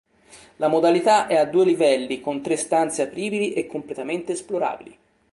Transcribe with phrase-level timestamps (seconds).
[0.55, 4.97] La modalità è a due livelli con tre stanze apribili e completamente esplorabili.